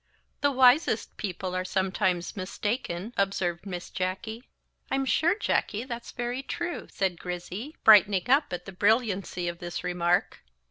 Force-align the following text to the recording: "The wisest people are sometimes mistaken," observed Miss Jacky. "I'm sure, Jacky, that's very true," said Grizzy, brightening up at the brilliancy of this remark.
"The 0.41 0.49
wisest 0.49 1.15
people 1.17 1.55
are 1.55 1.63
sometimes 1.63 2.35
mistaken," 2.35 3.13
observed 3.17 3.67
Miss 3.67 3.91
Jacky. 3.91 4.49
"I'm 4.89 5.05
sure, 5.05 5.35
Jacky, 5.37 5.83
that's 5.83 6.11
very 6.11 6.41
true," 6.41 6.87
said 6.89 7.19
Grizzy, 7.19 7.75
brightening 7.83 8.27
up 8.27 8.51
at 8.51 8.65
the 8.65 8.71
brilliancy 8.71 9.47
of 9.47 9.59
this 9.59 9.83
remark. 9.83 10.39